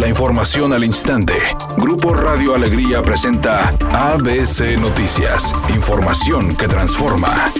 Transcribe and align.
La 0.00 0.08
información 0.08 0.72
al 0.72 0.82
instante. 0.82 1.34
Grupo 1.76 2.14
Radio 2.14 2.54
Alegría 2.54 3.02
presenta 3.02 3.68
ABC 3.92 4.80
Noticias. 4.80 5.54
Información 5.74 6.56
que 6.56 6.66
transforma. 6.66 7.52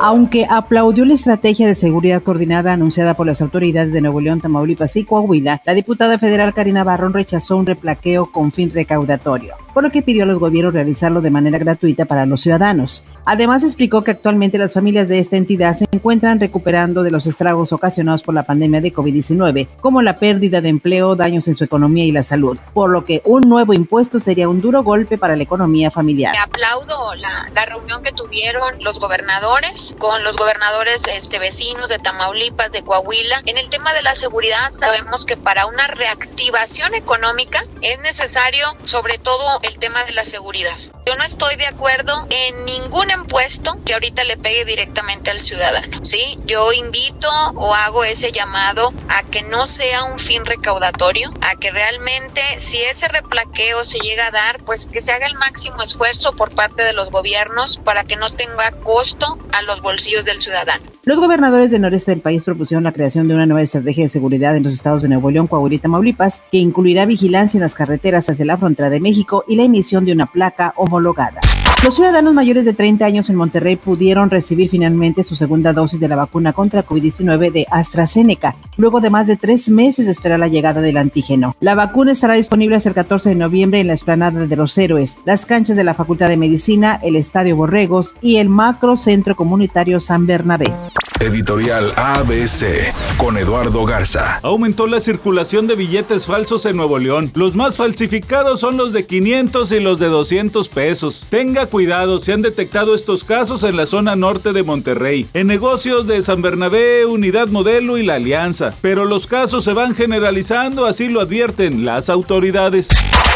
Aunque 0.00 0.46
aplaudió 0.48 1.04
la 1.04 1.14
estrategia 1.14 1.66
de 1.66 1.74
seguridad 1.74 2.22
coordinada 2.22 2.74
anunciada 2.74 3.14
por 3.14 3.26
las 3.26 3.42
autoridades 3.42 3.92
de 3.92 4.00
Nuevo 4.00 4.20
León, 4.20 4.40
Tamaulipas 4.40 4.94
y 4.94 5.04
Coahuila, 5.04 5.60
la 5.66 5.74
diputada 5.74 6.16
federal 6.16 6.54
Karina 6.54 6.84
Barrón 6.84 7.12
rechazó 7.12 7.56
un 7.56 7.66
replaqueo 7.66 8.30
con 8.30 8.52
fin 8.52 8.70
recaudatorio 8.72 9.56
por 9.78 9.84
lo 9.84 9.92
que 9.92 10.02
pidió 10.02 10.24
a 10.24 10.26
los 10.26 10.40
gobiernos 10.40 10.74
realizarlo 10.74 11.20
de 11.20 11.30
manera 11.30 11.56
gratuita 11.56 12.04
para 12.04 12.26
los 12.26 12.40
ciudadanos. 12.40 13.04
Además, 13.24 13.62
explicó 13.62 14.02
que 14.02 14.10
actualmente 14.10 14.58
las 14.58 14.74
familias 14.74 15.06
de 15.06 15.20
esta 15.20 15.36
entidad 15.36 15.72
se 15.76 15.86
encuentran 15.92 16.40
recuperando 16.40 17.04
de 17.04 17.12
los 17.12 17.28
estragos 17.28 17.72
ocasionados 17.72 18.24
por 18.24 18.34
la 18.34 18.42
pandemia 18.42 18.80
de 18.80 18.92
COVID-19, 18.92 19.68
como 19.80 20.02
la 20.02 20.16
pérdida 20.16 20.60
de 20.60 20.68
empleo, 20.68 21.14
daños 21.14 21.46
en 21.46 21.54
su 21.54 21.62
economía 21.62 22.04
y 22.04 22.10
la 22.10 22.24
salud, 22.24 22.58
por 22.74 22.90
lo 22.90 23.04
que 23.04 23.22
un 23.24 23.48
nuevo 23.48 23.72
impuesto 23.72 24.18
sería 24.18 24.48
un 24.48 24.60
duro 24.60 24.82
golpe 24.82 25.16
para 25.16 25.36
la 25.36 25.44
economía 25.44 25.92
familiar. 25.92 26.34
Aplaudo 26.42 27.14
la, 27.14 27.48
la 27.54 27.64
reunión 27.64 28.02
que 28.02 28.10
tuvieron 28.10 28.82
los 28.82 28.98
gobernadores 28.98 29.94
con 30.00 30.24
los 30.24 30.36
gobernadores 30.36 31.02
este, 31.14 31.38
vecinos 31.38 31.88
de 31.88 32.00
Tamaulipas, 32.00 32.72
de 32.72 32.82
Coahuila. 32.82 33.42
En 33.46 33.58
el 33.58 33.68
tema 33.68 33.94
de 33.94 34.02
la 34.02 34.16
seguridad, 34.16 34.72
sabemos 34.72 35.24
que 35.24 35.36
para 35.36 35.66
una 35.66 35.86
reactivación 35.86 36.96
económica 36.96 37.62
es 37.80 38.00
necesario, 38.00 38.66
sobre 38.82 39.18
todo, 39.18 39.60
el 39.68 39.78
tema 39.78 40.04
de 40.04 40.12
la 40.12 40.24
seguridad. 40.24 40.76
Yo 41.06 41.14
no 41.16 41.24
estoy 41.24 41.56
de 41.56 41.66
acuerdo 41.66 42.26
en 42.30 42.64
ningún 42.64 43.10
impuesto 43.10 43.78
que 43.84 43.94
ahorita 43.94 44.24
le 44.24 44.36
pegue 44.36 44.64
directamente 44.64 45.30
al 45.30 45.40
ciudadano, 45.40 46.04
¿sí? 46.04 46.38
Yo 46.44 46.72
invito 46.72 47.30
o 47.56 47.74
hago 47.74 48.04
ese 48.04 48.32
llamado 48.32 48.92
a 49.08 49.22
que 49.22 49.42
no 49.42 49.66
sea 49.66 50.04
un 50.04 50.18
fin 50.18 50.44
recaudatorio, 50.44 51.32
a 51.40 51.56
que 51.56 51.70
realmente 51.70 52.42
si 52.58 52.80
ese 52.82 53.08
replaqueo 53.08 53.84
se 53.84 53.98
llega 53.98 54.26
a 54.26 54.30
dar, 54.30 54.64
pues 54.64 54.86
que 54.86 55.00
se 55.00 55.12
haga 55.12 55.26
el 55.26 55.34
máximo 55.34 55.82
esfuerzo 55.82 56.34
por 56.34 56.54
parte 56.54 56.82
de 56.82 56.92
los 56.92 57.10
gobiernos 57.10 57.78
para 57.78 58.04
que 58.04 58.16
no 58.16 58.30
tenga 58.30 58.72
costo 58.72 59.38
a 59.52 59.62
los 59.62 59.80
bolsillos 59.80 60.24
del 60.24 60.40
ciudadano. 60.40 60.97
Los 61.08 61.16
gobernadores 61.16 61.70
del 61.70 61.80
noreste 61.80 62.10
del 62.10 62.20
país 62.20 62.44
propusieron 62.44 62.84
la 62.84 62.92
creación 62.92 63.28
de 63.28 63.34
una 63.34 63.46
nueva 63.46 63.62
estrategia 63.62 64.04
de 64.04 64.10
seguridad 64.10 64.54
en 64.54 64.62
los 64.62 64.74
estados 64.74 65.00
de 65.00 65.08
Nuevo 65.08 65.30
León, 65.30 65.46
Coahuila 65.46 65.76
y 65.76 65.78
Tamaulipas, 65.78 66.42
que 66.52 66.58
incluirá 66.58 67.06
vigilancia 67.06 67.56
en 67.56 67.62
las 67.62 67.74
carreteras 67.74 68.28
hacia 68.28 68.44
la 68.44 68.58
frontera 68.58 68.90
de 68.90 69.00
México 69.00 69.42
y 69.48 69.56
la 69.56 69.62
emisión 69.62 70.04
de 70.04 70.12
una 70.12 70.26
placa 70.26 70.74
homologada. 70.76 71.40
Los 71.84 71.94
ciudadanos 71.94 72.34
mayores 72.34 72.64
de 72.64 72.74
30 72.74 73.04
años 73.04 73.30
en 73.30 73.36
Monterrey 73.36 73.76
pudieron 73.76 74.30
recibir 74.30 74.68
finalmente 74.68 75.22
su 75.22 75.36
segunda 75.36 75.72
dosis 75.72 76.00
de 76.00 76.08
la 76.08 76.16
vacuna 76.16 76.52
contra 76.52 76.84
COVID-19 76.84 77.52
de 77.52 77.66
AstraZeneca, 77.70 78.56
luego 78.76 79.00
de 79.00 79.10
más 79.10 79.28
de 79.28 79.36
tres 79.36 79.68
meses 79.68 80.04
de 80.06 80.12
esperar 80.12 80.40
la 80.40 80.48
llegada 80.48 80.80
del 80.80 80.96
antígeno. 80.96 81.54
La 81.60 81.76
vacuna 81.76 82.12
estará 82.12 82.34
disponible 82.34 82.76
hasta 82.76 82.88
el 82.88 82.96
14 82.96 83.30
de 83.30 83.36
noviembre 83.36 83.80
en 83.80 83.86
la 83.86 83.94
esplanada 83.94 84.44
de 84.44 84.56
los 84.56 84.76
héroes, 84.76 85.18
las 85.24 85.46
canchas 85.46 85.76
de 85.76 85.84
la 85.84 85.94
Facultad 85.94 86.28
de 86.28 86.36
Medicina, 86.36 86.98
el 87.02 87.14
Estadio 87.14 87.54
Borregos 87.54 88.16
y 88.20 88.36
el 88.36 88.48
Macro 88.48 88.96
Centro 88.96 89.36
Comunitario 89.36 90.00
San 90.00 90.26
Bernabé. 90.26 90.72
Editorial 91.20 91.92
ABC 91.96 92.94
con 93.16 93.36
Eduardo 93.38 93.84
Garza. 93.84 94.38
Aumentó 94.44 94.86
la 94.86 95.00
circulación 95.00 95.66
de 95.66 95.74
billetes 95.74 96.26
falsos 96.26 96.64
en 96.64 96.76
Nuevo 96.76 96.96
León. 96.96 97.32
Los 97.34 97.56
más 97.56 97.76
falsificados 97.76 98.60
son 98.60 98.76
los 98.76 98.92
de 98.92 99.04
500 99.04 99.72
y 99.72 99.80
los 99.80 99.98
de 99.98 100.06
200 100.06 100.68
pesos. 100.68 101.26
Tenga 101.28 101.66
cuidado, 101.66 102.20
se 102.20 102.32
han 102.32 102.42
detectado 102.42 102.94
estos 102.94 103.24
casos 103.24 103.64
en 103.64 103.76
la 103.76 103.86
zona 103.86 104.14
norte 104.14 104.52
de 104.52 104.62
Monterrey, 104.62 105.28
en 105.34 105.48
negocios 105.48 106.06
de 106.06 106.22
San 106.22 106.40
Bernabé, 106.40 107.04
Unidad 107.04 107.48
Modelo 107.48 107.98
y 107.98 108.04
La 108.04 108.14
Alianza. 108.14 108.72
Pero 108.80 109.04
los 109.04 109.26
casos 109.26 109.64
se 109.64 109.72
van 109.72 109.96
generalizando, 109.96 110.86
así 110.86 111.08
lo 111.08 111.20
advierten 111.20 111.84
las 111.84 112.10
autoridades. 112.10 112.90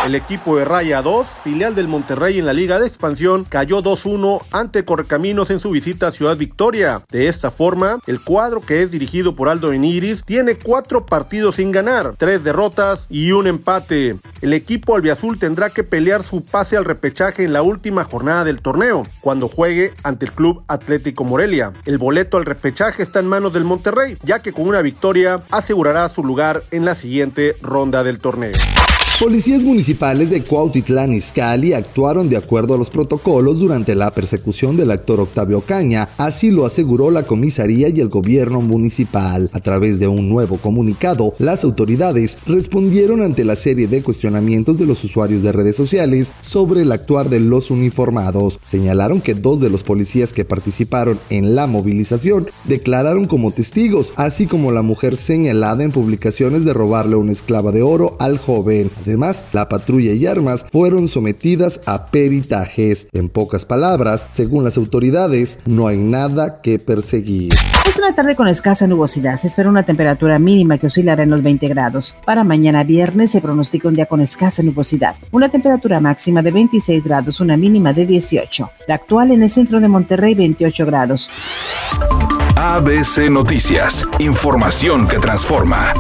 El 0.07 0.15
equipo 0.17 0.57
de 0.57 0.65
Raya 0.65 1.01
2, 1.01 1.27
filial 1.45 1.77
del 1.77 1.87
Monterrey 1.87 2.39
en 2.39 2.47
la 2.47 2.53
Liga 2.53 2.81
de 2.81 2.89
Expansión, 2.89 3.45
cayó 3.45 3.83
2-1 3.83 4.41
ante 4.51 4.85
Correcaminos 4.85 5.51
en 5.51 5.61
su 5.61 5.71
visita 5.71 6.09
a 6.09 6.13
Ciudad 6.13 6.37
Victoria. 6.37 7.05
De 7.09 7.29
esta 7.29 7.53
forma, 7.53 7.72
el 8.07 8.21
cuadro 8.21 8.61
que 8.61 8.83
es 8.83 8.91
dirigido 8.91 9.35
por 9.35 9.49
Aldo 9.49 9.73
Eniris 9.73 10.25
tiene 10.25 10.57
cuatro 10.57 11.07
partidos 11.07 11.57
sin 11.57 11.73
ganar, 11.73 12.15
tres 12.19 12.45
derrotas 12.45 13.07
y 13.09 13.33
un 13.33 13.47
empate. 13.47 14.17
El 14.43 14.53
equipo 14.53 14.95
albiazul 14.95 15.39
tendrá 15.39 15.71
que 15.71 15.83
pelear 15.83 16.23
su 16.23 16.45
pase 16.45 16.77
al 16.77 16.85
repechaje 16.85 17.45
en 17.45 17.55
la 17.55 17.63
última 17.63 18.05
jornada 18.05 18.45
del 18.45 18.61
torneo, 18.61 19.07
cuando 19.23 19.49
juegue 19.49 19.95
ante 20.03 20.27
el 20.27 20.33
Club 20.33 20.65
Atlético 20.69 21.25
Morelia. 21.25 21.73
El 21.87 21.97
boleto 21.97 22.37
al 22.37 22.45
repechaje 22.45 23.03
está 23.03 23.21
en 23.21 23.29
manos 23.29 23.55
del 23.55 23.65
Monterrey, 23.65 24.19
ya 24.23 24.41
que 24.41 24.53
con 24.53 24.69
una 24.69 24.83
victoria 24.83 25.43
asegurará 25.51 26.09
su 26.11 26.23
lugar 26.25 26.63
en 26.73 26.85
la 26.85 26.95
siguiente 26.95 27.57
ronda 27.63 28.05
del 28.05 28.21
torneo. 28.21 28.53
Policías 29.23 29.63
municipales 29.63 30.31
de 30.31 30.43
Cuautitlán 30.43 31.15
Izcalli 31.15 31.75
actuaron 31.75 32.29
de 32.29 32.37
acuerdo 32.37 32.75
a 32.75 32.77
los 32.77 32.91
protocolos 32.91 33.61
durante 33.61 33.95
la 33.95 34.11
persecución 34.11 34.77
del 34.77 34.91
actor 34.91 35.21
Octavio 35.21 35.61
Caña, 35.61 36.09
así 36.19 36.51
lo 36.51 36.67
aseguró 36.67 37.09
la 37.13 37.23
comisaría 37.23 37.89
y 37.89 38.01
el 38.01 38.09
gobierno 38.09 38.61
municipal. 38.61 39.49
A 39.53 39.61
través 39.61 40.01
de 40.01 40.09
un 40.09 40.29
nuevo 40.29 40.57
comunicado, 40.59 41.35
las 41.39 41.63
autoridades 41.63 42.37
respondieron 42.49 43.23
ante 43.23 43.45
la 43.45 43.55
serie 43.55 43.87
de 43.87 44.03
cuestionamientos 44.03 44.77
de 44.77 44.87
los 44.87 45.05
usuarios 45.05 45.45
de 45.45 45.53
redes 45.53 45.77
sociales 45.77 46.33
sobre 46.41 46.83
el 46.83 46.91
actuar 46.91 47.31
de 47.31 47.39
los 47.39 47.71
uniformados. 47.71 48.59
Señalaron 48.69 49.21
que 49.21 49.35
dos 49.35 49.61
de 49.61 49.71
los 49.71 49.85
policías 49.85 50.33
que 50.33 50.45
participaron 50.45 51.21
en 51.31 51.55
la 51.55 51.69
movilización 51.69 52.49
declararon 52.65 53.27
como 53.27 53.53
testigos, 53.53 54.15
así 54.17 54.49
como 54.49 54.73
la 54.73 54.83
mujer 54.83 55.17
señalada 55.17 55.85
en 55.85 55.93
publicaciones 55.93 56.65
de 56.65 56.75
robarle 56.75 57.15
una 57.15 57.31
esclava 57.31 57.71
de 57.71 57.83
oro 57.83 58.17
al 58.19 58.39
joven. 58.39 58.91
La 59.53 59.69
patrulla 59.69 60.13
y 60.13 60.27
armas 60.27 60.67
fueron 60.71 61.09
sometidas 61.09 61.81
a 61.87 62.07
peritajes. 62.07 63.09
En 63.13 63.29
pocas 63.29 63.65
palabras, 63.65 64.27
según 64.31 64.65
las 64.65 64.77
autoridades, 64.77 65.59
no 65.67 65.87
hay 65.87 65.99
nada 65.99 66.61
que 66.61 66.79
perseguir. 66.79 67.53
Es 67.87 67.99
una 67.99 68.15
tarde 68.15 68.37
con 68.37 68.49
escasa 68.49 68.87
nubosidad. 68.87 69.37
Se 69.39 69.49
espera 69.49 69.69
una 69.69 69.83
temperatura 69.83 70.39
mínima 70.39 70.79
que 70.79 70.87
oscilará 70.87 71.23
en 71.23 71.31
los 71.31 71.43
20 71.43 71.69
grados. 71.69 72.17
Para 72.25 72.45
mañana 72.45 72.85
viernes 72.85 73.31
se 73.31 73.41
pronostica 73.41 73.89
un 73.89 73.95
día 73.95 74.07
con 74.07 74.21
escasa 74.21 74.63
nubosidad. 74.63 75.15
Una 75.31 75.49
temperatura 75.49 76.01
máxima 76.01 76.43
de 76.43 76.51
26 76.51 77.05
grados, 77.05 77.41
una 77.41 77.57
mínima 77.57 77.93
de 77.93 78.07
18. 78.07 78.71
La 78.89 78.95
actual 78.95 79.33
en 79.33 79.43
el 79.43 79.51
centro 79.51 79.81
de 79.81 79.89
Monterrey, 79.89 80.35
28 80.35 80.87
grados. 80.87 81.31
ABC 82.57 83.29
Noticias. 83.31 84.07
Información 84.21 85.07
que 85.09 85.19
transforma. 85.19 85.93